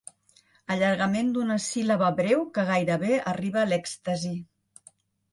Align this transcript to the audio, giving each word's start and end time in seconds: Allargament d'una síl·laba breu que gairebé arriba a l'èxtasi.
Allargament 0.75 1.27
d'una 1.33 1.57
síl·laba 1.65 2.07
breu 2.19 2.41
que 2.55 2.63
gairebé 2.69 3.19
arriba 3.33 3.61
a 3.65 3.67
l'èxtasi. 3.73 4.33